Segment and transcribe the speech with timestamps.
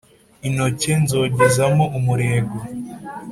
[0.47, 2.57] Intoke nzogezamo umurego